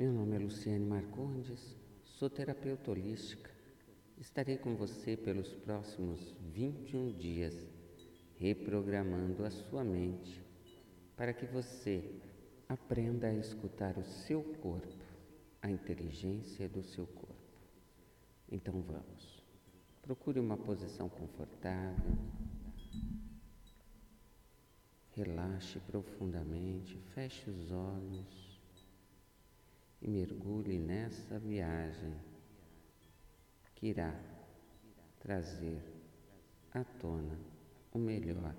Meu 0.00 0.14
nome 0.14 0.34
é 0.34 0.38
Luciane 0.38 0.86
Marcondes, 0.86 1.76
sou 2.04 2.30
terapeuta 2.30 2.90
holística. 2.90 3.50
Estarei 4.16 4.56
com 4.56 4.74
você 4.74 5.14
pelos 5.14 5.52
próximos 5.52 6.34
21 6.40 7.12
dias, 7.18 7.54
reprogramando 8.38 9.44
a 9.44 9.50
sua 9.50 9.84
mente 9.84 10.42
para 11.14 11.34
que 11.34 11.44
você 11.44 12.18
aprenda 12.66 13.26
a 13.26 13.34
escutar 13.34 13.98
o 13.98 14.02
seu 14.02 14.42
corpo, 14.42 15.04
a 15.60 15.70
inteligência 15.70 16.66
do 16.66 16.82
seu 16.82 17.06
corpo. 17.06 17.60
Então 18.50 18.80
vamos. 18.80 19.44
Procure 20.00 20.40
uma 20.40 20.56
posição 20.56 21.10
confortável. 21.10 22.16
Relaxe 25.10 25.78
profundamente, 25.80 26.96
feche 27.12 27.50
os 27.50 27.70
olhos 27.70 28.49
e 30.02 30.08
mergulhe 30.08 30.78
nessa 30.78 31.38
viagem 31.38 32.14
que 33.74 33.88
irá 33.88 34.18
trazer 35.18 35.82
à 36.72 36.82
tona 36.84 37.38
o 37.92 37.98
melhor 37.98 38.54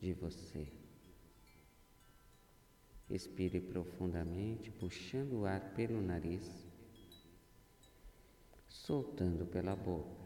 de 0.00 0.12
você. 0.14 0.66
Expire 3.08 3.60
profundamente, 3.60 4.70
puxando 4.70 5.40
o 5.40 5.46
ar 5.46 5.74
pelo 5.74 6.00
nariz, 6.00 6.48
soltando 8.68 9.44
pela 9.46 9.74
boca. 9.74 10.20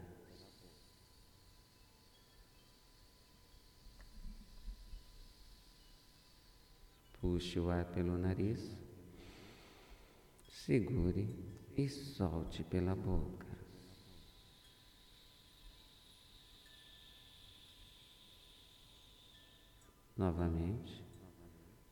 Puxe 7.19 7.59
o 7.59 7.71
ar 7.71 7.85
pelo 7.85 8.17
nariz. 8.19 8.84
Segure 10.65 11.29
e 11.77 11.87
solte 11.87 12.63
pela 12.63 12.95
boca. 12.95 13.45
Novamente, 20.17 21.03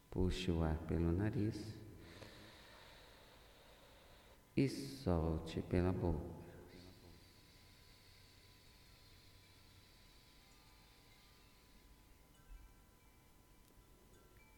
puxe 0.10 0.50
o 0.50 0.64
ar 0.64 0.80
pelo 0.88 1.12
nariz 1.12 1.76
e 4.58 4.68
solte 4.68 5.62
pela 5.62 5.92
boca. 5.92 6.34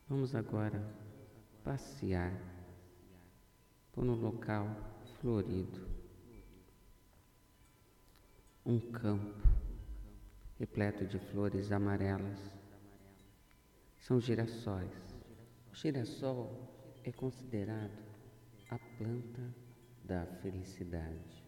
Vamos 0.07 0.33
agora 0.33 0.81
passear 1.65 2.54
por 3.95 4.03
um 4.03 4.13
local 4.13 4.67
florido, 5.21 5.87
um 8.65 8.77
campo 8.77 9.47
repleto 10.59 11.05
de 11.05 11.17
flores 11.17 11.71
amarelas. 11.71 12.37
São 13.97 14.19
girassóis. 14.19 14.91
O 15.71 15.75
girassol 15.75 16.99
é 17.05 17.11
considerado 17.13 18.03
a 18.69 18.77
planta 18.97 19.55
da 20.03 20.25
felicidade. 20.41 21.45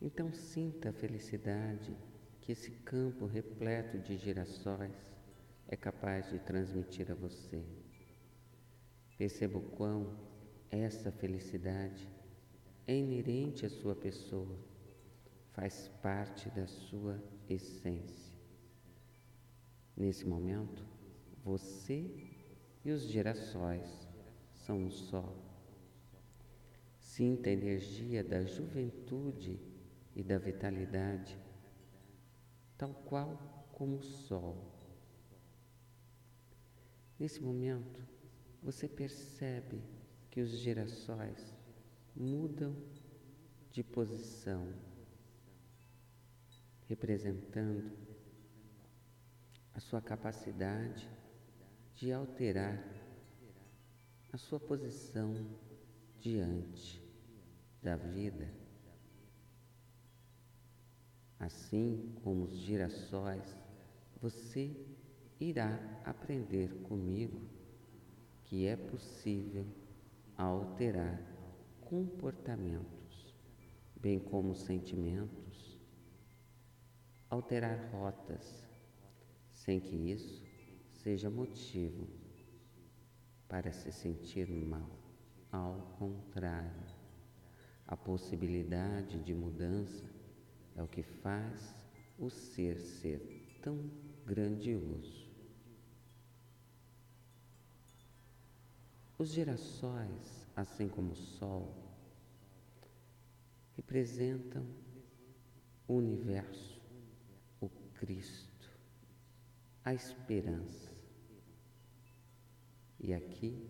Então 0.00 0.32
sinta 0.32 0.90
a 0.90 0.92
felicidade 0.92 1.96
que 2.40 2.52
esse 2.52 2.70
campo 2.70 3.26
repleto 3.26 3.98
de 3.98 4.16
girassóis 4.16 5.12
é 5.66 5.76
capaz 5.76 6.30
de 6.30 6.38
transmitir 6.38 7.10
a 7.10 7.14
você. 7.14 7.60
Perceba 9.18 9.58
o 9.58 9.62
quão 9.62 10.16
essa 10.70 11.10
felicidade 11.10 12.08
é 12.86 12.96
inerente 12.96 13.66
à 13.66 13.70
sua 13.70 13.94
pessoa, 13.94 14.58
faz 15.52 15.88
parte 16.02 16.48
da 16.50 16.66
sua 16.66 17.22
essência. 17.48 18.36
Nesse 19.96 20.26
momento, 20.26 20.84
você 21.42 22.08
e 22.84 22.90
os 22.90 23.02
girassóis 23.02 24.08
são 24.52 24.84
um 24.84 24.90
só. 24.90 25.34
Sinta 26.98 27.48
a 27.50 27.52
energia 27.52 28.22
da 28.22 28.44
juventude 28.44 29.58
e 30.14 30.22
da 30.22 30.38
vitalidade, 30.38 31.38
tal 32.76 32.94
qual 33.06 33.66
como 33.72 33.96
o 33.96 34.02
sol. 34.02 34.72
Nesse 37.18 37.40
momento, 37.42 38.00
você 38.62 38.86
percebe 38.86 39.82
que 40.30 40.40
os 40.40 40.50
girassóis 40.50 41.54
mudam 42.14 42.76
de 43.70 43.82
posição, 43.82 44.72
representando 46.86 47.92
a 49.74 49.80
sua 49.80 50.00
capacidade 50.00 51.08
de 51.94 52.12
alterar 52.12 52.82
a 54.32 54.36
sua 54.36 54.58
posição 54.58 55.46
diante 56.20 57.02
da 57.82 57.96
vida. 57.96 58.52
Assim 61.38 62.12
como 62.22 62.44
os 62.44 62.56
girassóis, 62.56 63.56
você 64.20 64.76
irá 65.38 65.78
aprender 66.04 66.82
comigo 66.82 67.40
que 68.44 68.66
é 68.66 68.76
possível 68.76 69.64
alterar 70.38 71.20
comportamentos, 71.80 73.34
bem 73.96 74.20
como 74.20 74.54
sentimentos, 74.54 75.76
alterar 77.28 77.90
rotas, 77.92 78.64
sem 79.50 79.80
que 79.80 79.96
isso 79.96 80.46
seja 80.92 81.28
motivo 81.28 82.06
para 83.48 83.72
se 83.72 83.90
sentir 83.90 84.48
mal. 84.48 84.88
Ao 85.50 85.96
contrário, 85.98 86.86
a 87.84 87.96
possibilidade 87.96 89.18
de 89.18 89.34
mudança 89.34 90.04
é 90.76 90.82
o 90.84 90.86
que 90.86 91.02
faz 91.02 91.74
o 92.16 92.30
ser 92.30 92.78
ser 92.78 93.58
tão 93.60 93.90
grandioso. 94.24 95.27
Os 99.18 99.30
girassóis, 99.30 100.46
assim 100.54 100.88
como 100.88 101.10
o 101.10 101.16
Sol, 101.16 101.74
representam 103.74 104.64
o 105.88 105.94
universo, 105.94 106.80
o 107.60 107.68
Cristo, 107.94 108.70
a 109.84 109.92
esperança. 109.92 110.92
E 113.00 113.12
aqui, 113.12 113.68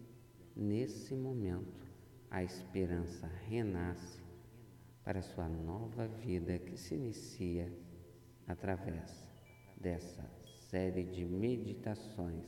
nesse 0.54 1.14
momento, 1.14 1.86
a 2.30 2.44
esperança 2.44 3.26
renasce 3.26 4.20
para 5.02 5.22
sua 5.22 5.48
nova 5.48 6.06
vida 6.06 6.58
que 6.58 6.76
se 6.76 6.94
inicia 6.94 7.72
através 8.46 9.26
dessa 9.80 10.30
série 10.68 11.04
de 11.04 11.24
meditações 11.24 12.44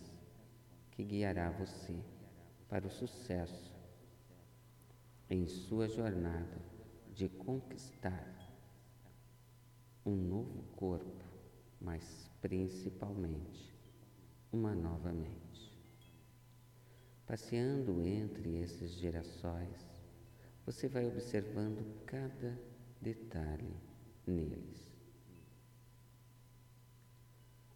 que 0.90 1.02
guiará 1.02 1.50
você 1.50 1.98
para 2.70 2.86
o 2.86 2.90
sucesso 2.90 3.74
em 5.28 5.44
sua 5.44 5.88
jornada 5.88 6.56
de 7.12 7.28
conquistar 7.28 8.24
um 10.06 10.14
novo 10.14 10.62
corpo, 10.76 11.24
mas 11.80 12.30
principalmente 12.40 13.76
uma 14.52 14.72
nova 14.72 15.12
mente. 15.12 15.76
Passeando 17.26 18.00
entre 18.02 18.60
esses 18.60 18.92
girassóis, 18.92 19.88
você 20.64 20.86
vai 20.86 21.06
observando 21.06 22.04
cada 22.06 22.56
detalhe 23.00 23.76
neles. 24.24 24.92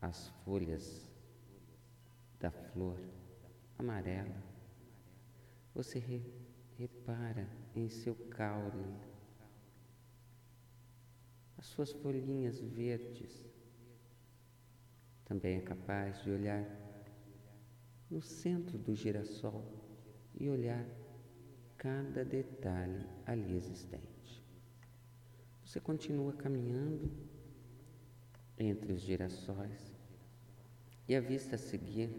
As 0.01 0.29
folhas 0.45 1.11
da 2.39 2.53
flor 2.53 3.01
amarela 3.77 4.54
você 5.75 5.99
re, 5.99 6.23
repara 6.79 7.49
em 7.75 7.89
seu 7.89 8.15
caule, 8.15 8.95
as 11.59 11.67
suas 11.67 11.93
folhinhas 11.93 12.61
verdes. 12.61 13.45
Também 15.25 15.57
é 15.57 15.61
capaz 15.61 16.23
de 16.23 16.31
olhar 16.31 16.65
no 18.11 18.21
centro 18.21 18.79
do 18.79 18.95
girassol 18.95 19.65
e 20.39 20.49
olhar 20.49 20.87
cada 21.77 22.25
detalhe 22.25 23.07
ali 23.27 23.57
existente. 23.57 24.45
Você 25.65 25.81
continua 25.81 26.33
caminhando 26.35 27.11
entre 28.59 28.93
os 28.93 29.01
girassóis 29.01 29.93
e 31.09 31.17
avista 31.17 31.57
a 31.57 31.59
seguir 31.59 32.11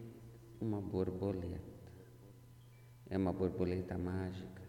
uma 0.59 0.81
borboleta. 0.81 1.74
É 3.15 3.17
uma 3.17 3.31
borboleta 3.31 3.97
mágica, 3.97 4.61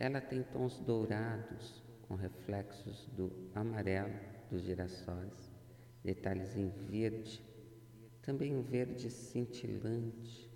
Ela 0.00 0.20
tem 0.20 0.42
tons 0.42 0.80
dourados 0.80 1.80
com 2.02 2.16
reflexos 2.16 3.06
do 3.16 3.30
amarelo 3.54 4.12
dos 4.50 4.62
girassóis, 4.62 5.52
detalhes 6.02 6.56
em 6.56 6.68
verde, 6.70 7.40
também 8.20 8.56
um 8.56 8.62
verde 8.62 9.08
cintilante 9.08 10.50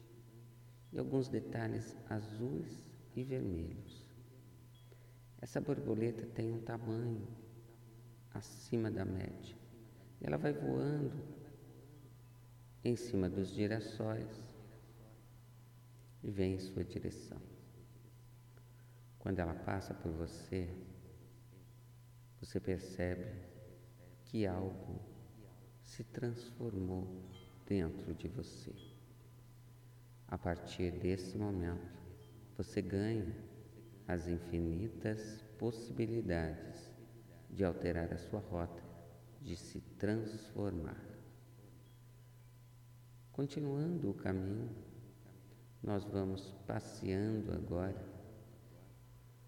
e 0.93 0.99
alguns 0.99 1.29
detalhes 1.29 1.97
azuis 2.11 2.85
e 3.15 3.23
vermelhos. 3.23 4.05
Essa 5.41 5.61
borboleta 5.61 6.27
tem 6.27 6.51
um 6.51 6.61
tamanho 6.61 7.29
acima 8.33 8.91
da 8.91 9.05
média. 9.05 9.57
Ela 10.21 10.39
vai 10.39 10.53
voando 10.53 11.23
em 12.83 12.97
cima 12.97 13.29
dos 13.31 13.51
girassóis 13.51 14.54
e 16.25 16.31
vem 16.31 16.55
em 16.55 16.59
sua 16.59 16.83
direção. 16.83 17.41
Quando 19.19 19.39
ela 19.39 19.55
passa 19.55 19.93
por 19.93 20.11
você, 20.11 20.69
você 22.41 22.59
percebe 22.59 23.27
que 24.25 24.47
algo 24.47 25.01
se 25.83 26.03
transformou 26.03 27.23
dentro 27.67 28.15
de 28.15 28.27
você. 28.27 28.75
A 30.27 30.39
partir 30.39 30.91
desse 30.91 31.37
momento, 31.37 32.03
você 32.57 32.81
ganha 32.81 33.35
as 34.09 34.27
infinitas 34.27 35.43
possibilidades 35.59 36.91
de 37.51 37.65
alterar 37.65 38.13
a 38.13 38.19
sua 38.19 38.41
rota, 38.41 38.83
de 39.41 39.57
se 39.57 39.81
transformar. 39.99 41.03
Continuando 43.31 44.11
o 44.11 44.15
caminho, 44.15 44.94
nós 45.85 46.03
vamos 46.05 46.51
passeando 46.67 47.53
agora 47.53 48.03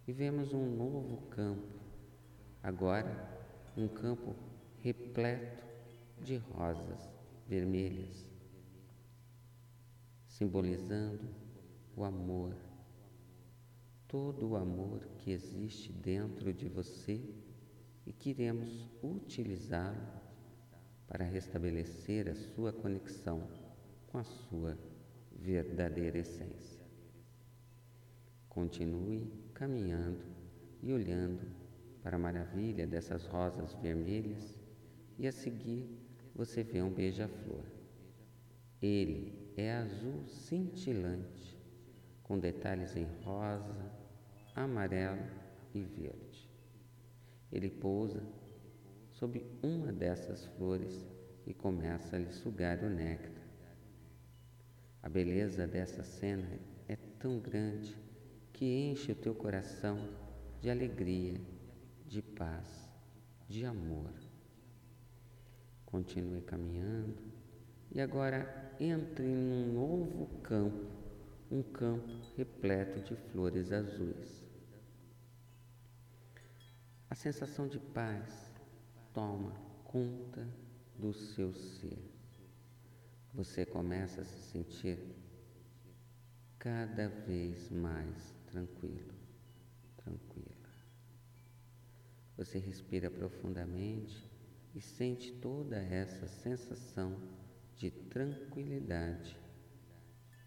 e 0.06 0.12
vemos 0.12 0.52
um 0.52 0.76
novo 0.76 1.16
campo, 1.28 1.80
agora 2.62 3.10
um 3.74 3.88
campo 3.88 4.36
repleto 4.82 5.64
de 6.20 6.36
rosas 6.36 7.08
vermelhas, 7.48 8.28
simbolizando 10.26 11.26
o 11.96 12.04
amor, 12.04 12.54
todo 14.06 14.50
o 14.50 14.56
amor 14.56 15.00
que 15.18 15.30
existe 15.30 15.90
dentro 15.90 16.52
de 16.52 16.68
você 16.68 17.18
e 18.04 18.12
queremos 18.12 18.90
utilizá-lo 19.02 20.06
para 21.06 21.24
restabelecer 21.24 22.28
a 22.28 22.34
sua 22.34 22.74
conexão 22.74 23.48
com 24.08 24.18
a 24.18 24.24
sua 24.24 24.76
verdadeira 25.46 26.18
essência. 26.18 26.84
Continue 28.48 29.32
caminhando 29.54 30.24
e 30.82 30.92
olhando 30.92 31.46
para 32.02 32.16
a 32.16 32.18
maravilha 32.18 32.84
dessas 32.84 33.26
rosas 33.26 33.72
vermelhas 33.74 34.58
e 35.16 35.24
a 35.24 35.30
seguir 35.30 35.88
você 36.34 36.64
vê 36.64 36.82
um 36.82 36.90
beija-flor. 36.90 37.62
Ele 38.82 39.52
é 39.56 39.72
azul 39.72 40.26
cintilante, 40.26 41.56
com 42.24 42.40
detalhes 42.40 42.96
em 42.96 43.06
rosa, 43.22 43.92
amarelo 44.54 45.30
e 45.72 45.80
verde. 45.80 46.50
Ele 47.52 47.70
pousa 47.70 48.20
sob 49.12 49.46
uma 49.62 49.92
dessas 49.92 50.44
flores 50.56 51.06
e 51.46 51.54
começa 51.54 52.16
a 52.16 52.18
lhe 52.18 52.32
sugar 52.32 52.82
o 52.82 52.90
néctar. 52.90 53.35
A 55.06 55.08
beleza 55.08 55.68
dessa 55.68 56.02
cena 56.02 56.58
é 56.88 56.96
tão 56.96 57.38
grande 57.38 57.96
que 58.52 58.64
enche 58.64 59.12
o 59.12 59.14
teu 59.14 59.36
coração 59.36 59.96
de 60.60 60.68
alegria, 60.68 61.40
de 62.08 62.20
paz, 62.20 62.90
de 63.46 63.64
amor. 63.64 64.10
Continue 65.84 66.40
caminhando 66.40 67.22
e 67.92 68.00
agora 68.00 68.74
entre 68.80 69.24
num 69.24 69.74
novo 69.74 70.26
campo, 70.40 70.90
um 71.52 71.62
campo 71.62 72.10
repleto 72.36 73.00
de 73.00 73.14
flores 73.30 73.70
azuis. 73.70 74.44
A 77.08 77.14
sensação 77.14 77.68
de 77.68 77.78
paz 77.78 78.52
toma 79.14 79.52
conta 79.84 80.44
do 80.98 81.12
seu 81.12 81.54
ser 81.54 82.15
você 83.36 83.66
começa 83.66 84.22
a 84.22 84.24
se 84.24 84.50
sentir 84.50 84.98
cada 86.58 87.06
vez 87.06 87.68
mais 87.68 88.34
tranquilo, 88.46 89.12
tranquila. 89.98 90.56
Você 92.38 92.58
respira 92.58 93.10
profundamente 93.10 94.26
e 94.74 94.80
sente 94.80 95.32
toda 95.34 95.76
essa 95.76 96.26
sensação 96.26 97.14
de 97.76 97.90
tranquilidade 97.90 99.38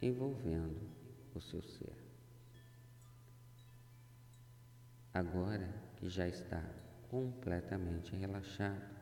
envolvendo 0.02 0.82
o 1.36 1.40
seu 1.40 1.62
ser. 1.62 1.96
Agora 5.14 5.72
que 5.98 6.10
já 6.10 6.28
está 6.28 6.64
completamente 7.08 8.16
relaxado, 8.16 8.98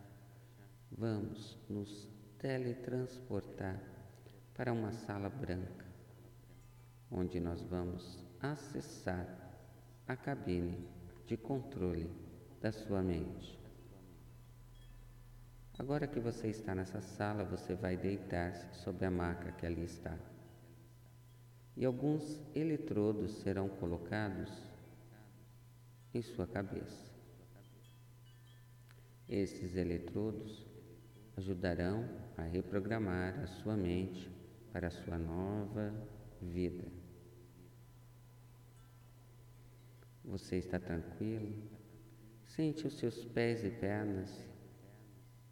vamos 0.91 1.57
nos 1.69 2.16
teletransportar 2.39 3.81
para 4.53 4.71
uma 4.71 4.91
sala 4.91 5.29
branca, 5.29 5.85
onde 7.11 7.39
nós 7.39 7.61
vamos 7.63 8.23
acessar 8.39 9.27
a 10.07 10.15
cabine 10.15 10.87
de 11.25 11.35
controle 11.35 12.09
da 12.61 12.71
sua 12.71 13.01
mente. 13.01 13.57
Agora 15.79 16.07
que 16.07 16.19
você 16.19 16.47
está 16.47 16.73
nessa 16.73 17.01
sala, 17.01 17.43
você 17.43 17.75
vai 17.75 17.95
deitar-se 17.95 18.81
sobre 18.81 19.05
a 19.05 19.11
maca 19.11 19.51
que 19.51 19.65
ali 19.65 19.83
está. 19.83 20.17
E 21.75 21.85
alguns 21.85 22.41
eletrodos 22.55 23.31
serão 23.41 23.69
colocados 23.69 24.51
em 26.13 26.21
sua 26.23 26.47
cabeça. 26.47 27.05
Esses 29.29 29.75
eletrodos 29.75 30.65
ajudarão 31.37 32.03
a 32.35 32.41
reprogramar 32.41 33.39
a 33.39 33.45
sua 33.45 33.77
mente 33.77 34.29
para 34.73 34.87
a 34.87 34.91
sua 34.91 35.19
nova 35.19 35.93
vida. 36.41 36.83
Você 40.25 40.57
está 40.57 40.79
tranquilo? 40.79 41.55
Sente 42.43 42.87
os 42.87 42.97
seus 42.97 43.23
pés 43.23 43.63
e 43.63 43.69
pernas 43.69 44.29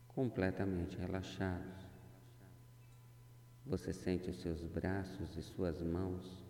completamente 0.07 0.97
relaxados. 0.97 1.85
Você 3.65 3.93
sente 3.93 4.29
os 4.29 4.41
seus 4.41 4.63
braços 4.63 5.37
e 5.37 5.41
suas 5.43 5.81
mãos 5.81 6.43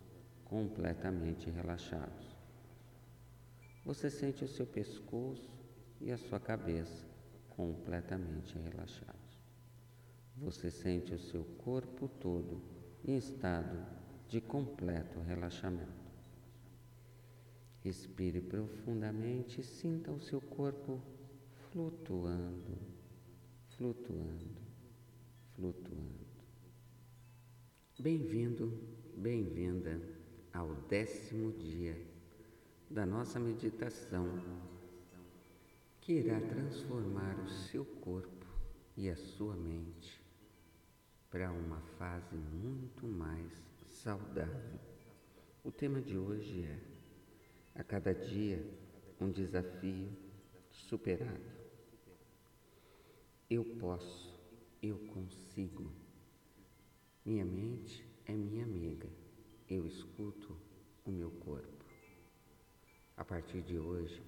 completamente 0.44 1.50
relaxados. 1.50 2.36
Você 3.84 4.08
sente 4.10 4.44
o 4.44 4.48
seu 4.48 4.66
pescoço 4.66 5.50
e 6.00 6.10
a 6.10 6.18
sua 6.18 6.40
cabeça 6.40 7.06
completamente 7.50 8.58
relaxados 8.58 9.15
você 10.36 10.70
sente 10.70 11.14
o 11.14 11.18
seu 11.18 11.44
corpo 11.58 12.08
todo 12.20 12.60
em 13.04 13.16
estado 13.16 13.86
de 14.28 14.40
completo 14.40 15.20
relaxamento. 15.20 16.06
Respire 17.80 18.40
profundamente 18.40 19.60
e 19.60 19.64
sinta 19.64 20.10
o 20.10 20.20
seu 20.20 20.40
corpo 20.40 21.00
flutuando, 21.70 22.76
flutuando, 23.76 24.56
flutuando. 25.54 26.26
Bem-vindo, 27.98 28.78
bem-vinda 29.16 30.00
ao 30.52 30.74
décimo 30.88 31.52
dia 31.52 31.96
da 32.90 33.06
nossa 33.06 33.38
meditação 33.38 34.26
que 36.00 36.12
irá 36.12 36.40
transformar 36.40 37.38
o 37.40 37.48
seu 37.48 37.84
corpo 37.84 38.46
e 38.96 39.08
a 39.08 39.16
sua 39.16 39.56
mente 39.56 40.25
para 41.30 41.50
uma 41.50 41.80
fase 41.98 42.36
muito 42.36 43.06
mais 43.06 43.52
saudável. 43.88 44.78
O 45.64 45.72
tema 45.72 46.00
de 46.00 46.16
hoje 46.16 46.64
é 46.64 47.80
a 47.80 47.82
cada 47.82 48.14
dia 48.14 48.64
um 49.20 49.30
desafio 49.30 50.08
superado. 50.70 51.56
Eu 53.50 53.64
posso, 53.78 54.38
eu 54.82 54.98
consigo. 55.12 55.90
Minha 57.24 57.44
mente 57.44 58.04
é 58.24 58.32
minha 58.32 58.64
amiga. 58.64 59.08
Eu 59.68 59.86
escuto 59.86 60.56
o 61.04 61.10
meu 61.10 61.30
corpo. 61.30 61.84
A 63.16 63.24
partir 63.24 63.62
de 63.62 63.78
hoje, 63.78 64.22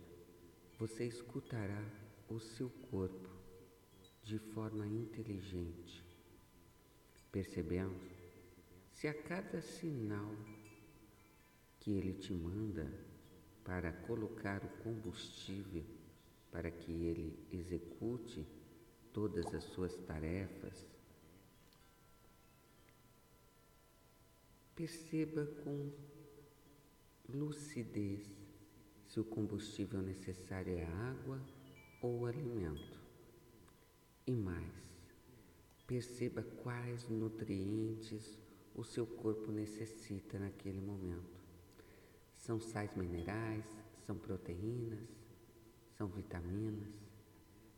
você 0.78 1.04
escutará 1.04 1.84
o 2.28 2.40
seu 2.40 2.70
corpo 2.90 3.28
de 4.22 4.38
forma 4.38 4.86
inteligente 4.86 6.07
percebendo 7.30 7.98
se 8.92 9.06
a 9.06 9.14
cada 9.14 9.60
sinal 9.60 10.34
que 11.78 11.92
ele 11.92 12.14
te 12.14 12.32
manda 12.32 12.90
para 13.64 13.92
colocar 13.92 14.64
o 14.64 14.82
combustível 14.82 15.84
para 16.50 16.70
que 16.70 16.90
ele 16.90 17.38
execute 17.52 18.46
todas 19.12 19.54
as 19.54 19.64
suas 19.64 19.94
tarefas, 19.94 20.86
perceba 24.74 25.46
com 25.62 25.92
lucidez 27.28 28.26
se 29.06 29.20
o 29.20 29.24
combustível 29.24 30.00
necessário 30.00 30.76
é 30.76 30.84
água 30.84 31.40
ou 32.00 32.26
alimento. 32.26 32.98
E 34.26 34.32
mais, 34.32 34.57
perceba 35.88 36.42
quais 36.42 37.08
nutrientes 37.08 38.38
o 38.74 38.84
seu 38.84 39.06
corpo 39.06 39.50
necessita 39.50 40.38
naquele 40.38 40.82
momento. 40.82 41.40
São 42.36 42.60
sais 42.60 42.94
minerais, 42.94 43.64
são 44.06 44.14
proteínas, 44.14 45.08
são 45.96 46.06
vitaminas, 46.06 46.92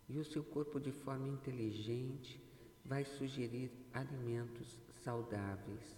e 0.09 0.19
o 0.19 0.25
seu 0.25 0.43
corpo, 0.43 0.81
de 0.81 0.91
forma 0.91 1.29
inteligente, 1.29 2.43
vai 2.85 3.05
sugerir 3.05 3.71
alimentos 3.95 4.81
saudáveis. 5.05 5.97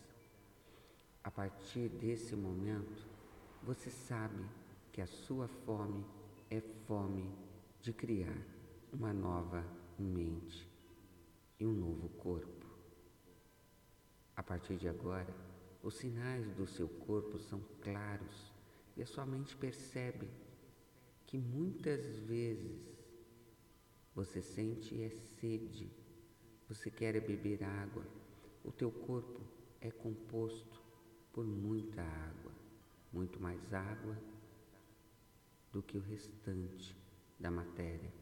A 1.25 1.31
partir 1.31 1.89
desse 1.89 2.37
momento, 2.37 3.09
você 3.63 3.91
sabe 3.91 4.45
que 4.93 5.01
a 5.01 5.07
sua 5.07 5.49
fome 5.49 6.05
é 6.51 6.61
fome 6.61 7.35
de 7.81 7.91
criar 7.91 8.37
uma 8.93 9.15
nova 9.15 9.65
mente 9.99 10.72
e 11.63 11.67
um 11.67 11.73
novo 11.73 12.09
corpo. 12.09 12.67
A 14.35 14.43
partir 14.43 14.77
de 14.77 14.89
agora, 14.89 15.33
os 15.81 15.95
sinais 15.95 16.51
do 16.55 16.67
seu 16.67 16.89
corpo 16.89 17.39
são 17.39 17.63
claros 17.81 18.53
e 18.97 19.03
a 19.03 19.07
sua 19.07 19.25
mente 19.25 19.57
percebe 19.57 20.29
que 21.25 21.39
muitas 21.39 22.19
vezes 22.19 22.83
você 24.13 24.43
sente 24.43 25.01
é 25.01 25.11
sede, 25.11 25.89
você 26.69 26.91
quer 26.91 27.21
beber 27.21 27.63
água, 27.63 28.05
o 28.65 28.73
teu 28.73 28.91
corpo 28.91 29.41
é 29.81 29.91
composto 29.93 30.83
por 31.33 31.47
muita 31.47 32.03
água, 32.03 32.53
muito 33.13 33.41
mais 33.41 33.73
água 33.73 34.19
do 35.71 35.81
que 35.81 35.97
o 35.97 36.01
restante 36.01 36.97
da 37.39 37.53
matéria. 37.53 38.22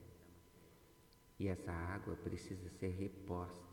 E 1.41 1.49
essa 1.49 1.73
água 1.73 2.15
precisa 2.15 2.71
ser 2.79 2.91
reposta. 2.91 3.69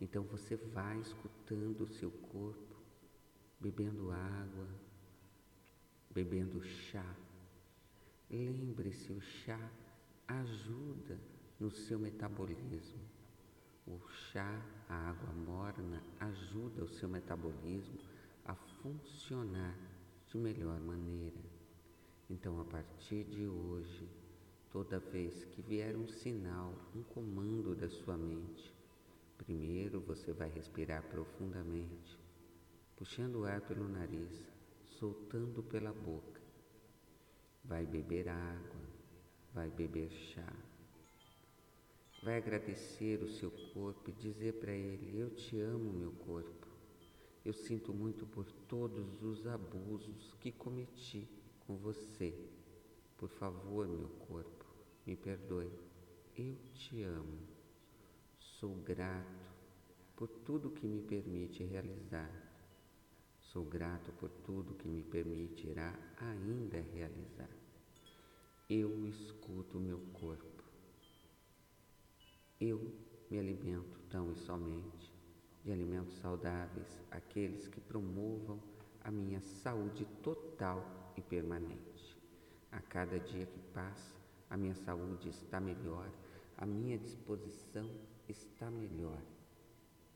Então 0.00 0.24
você 0.24 0.56
vai 0.56 0.98
escutando 0.98 1.82
o 1.82 1.88
seu 1.88 2.10
corpo, 2.10 2.74
bebendo 3.60 4.10
água, 4.10 4.66
bebendo 6.10 6.60
chá, 6.64 7.14
Lembre-se, 8.30 9.12
o 9.12 9.20
chá 9.20 9.70
ajuda 10.26 11.18
no 11.60 11.70
seu 11.70 11.98
metabolismo. 11.98 13.00
O 13.86 14.00
chá, 14.08 14.60
a 14.88 15.10
água 15.10 15.32
morna, 15.32 16.02
ajuda 16.18 16.84
o 16.84 16.88
seu 16.88 17.08
metabolismo 17.08 17.98
a 18.44 18.54
funcionar 18.54 19.76
de 20.26 20.36
melhor 20.38 20.80
maneira. 20.80 21.38
Então, 22.28 22.60
a 22.60 22.64
partir 22.64 23.24
de 23.24 23.46
hoje, 23.46 24.08
toda 24.74 24.98
vez 24.98 25.44
que 25.44 25.62
vier 25.62 25.96
um 25.96 26.08
sinal, 26.08 26.74
um 26.94 27.02
comando 27.04 27.74
da 27.74 27.88
sua 27.88 28.18
mente, 28.18 28.74
primeiro 29.38 30.00
você 30.00 30.34
vai 30.34 30.50
respirar 30.50 31.02
profundamente, 31.04 32.18
puxando 32.96 33.36
o 33.36 33.44
ar 33.44 33.60
pelo 33.60 33.88
nariz, 33.88 34.52
soltando 34.98 35.62
pela 35.62 35.92
boca 35.92 36.34
vai 37.64 37.86
beber 37.86 38.28
água, 38.28 38.82
vai 39.54 39.70
beber 39.70 40.10
chá, 40.10 40.52
vai 42.22 42.36
agradecer 42.36 43.22
o 43.22 43.28
seu 43.28 43.50
corpo 43.72 44.10
e 44.10 44.12
dizer 44.12 44.54
para 44.54 44.72
ele: 44.72 45.18
Eu 45.18 45.30
te 45.30 45.58
amo, 45.60 45.92
meu 45.92 46.12
corpo. 46.12 46.64
Eu 47.44 47.52
sinto 47.52 47.92
muito 47.92 48.26
por 48.26 48.50
todos 48.68 49.22
os 49.22 49.46
abusos 49.46 50.34
que 50.40 50.50
cometi 50.50 51.28
com 51.66 51.76
você. 51.76 52.34
Por 53.18 53.28
favor, 53.28 53.86
meu 53.86 54.08
corpo, 54.26 54.63
me 55.06 55.16
perdoe. 55.16 55.70
Eu 56.36 56.56
te 56.74 57.02
amo. 57.02 57.38
Sou 58.38 58.74
grato 58.76 59.24
por 60.16 60.28
tudo 60.28 60.70
que 60.70 60.86
me 60.86 61.00
permite 61.00 61.64
realizar. 61.64 62.30
Sou 63.38 63.64
grato 63.64 64.12
por 64.12 64.30
tudo 64.30 64.74
que 64.74 64.88
me 64.88 65.02
permitirá 65.02 65.94
ainda 66.18 66.80
realizar 66.92 67.50
eu 68.68 69.06
escuto 69.06 69.78
meu 69.78 69.98
corpo. 70.14 70.64
Eu 72.58 72.80
me 73.30 73.38
alimento 73.38 74.00
tão 74.08 74.32
e 74.32 74.36
somente 74.36 75.12
de 75.62 75.70
alimentos 75.70 76.14
saudáveis, 76.18 76.98
aqueles 77.10 77.68
que 77.68 77.80
promovam 77.80 78.58
a 79.02 79.10
minha 79.10 79.40
saúde 79.40 80.06
total 80.22 81.12
e 81.16 81.20
permanente. 81.20 82.18
A 82.72 82.80
cada 82.80 83.18
dia 83.18 83.44
que 83.46 83.58
passa, 83.72 84.14
a 84.48 84.56
minha 84.56 84.74
saúde 84.74 85.28
está 85.28 85.60
melhor, 85.60 86.10
a 86.56 86.66
minha 86.66 86.98
disposição 86.98 87.90
está 88.28 88.70
melhor. 88.70 89.20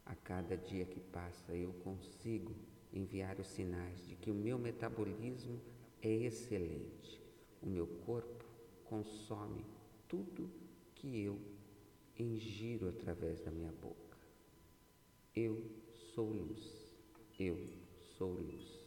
A 0.07 0.15
cada 0.15 0.57
dia 0.57 0.85
que 0.85 1.01
passa, 1.01 1.55
eu 1.55 1.73
consigo 1.85 2.55
enviar 2.93 3.39
os 3.39 3.47
sinais 3.47 4.07
de 4.07 4.17
que 4.17 4.31
o 4.31 4.35
meu 4.35 4.59
metabolismo 4.59 5.61
é 6.01 6.11
excelente 6.11 7.29
o 7.61 7.67
meu 7.67 7.87
corpo 7.87 8.45
consome 8.85 9.65
tudo 10.09 10.51
que 10.95 11.23
eu 11.23 11.39
ingiro 12.19 12.89
através 12.89 13.41
da 13.41 13.51
minha 13.51 13.73
boca. 13.73 14.17
Eu 15.35 15.63
sou 16.15 16.31
luz. 16.31 16.97
Eu 17.39 17.59
sou 18.17 18.33
luz. 18.33 18.78